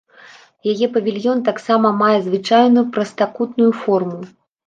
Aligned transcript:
Яе 0.71 0.87
павільён 0.95 1.43
таксама 1.49 1.91
мае 2.01 2.17
звычайную 2.27 2.85
прастакутную 2.97 3.71
форму. 3.85 4.19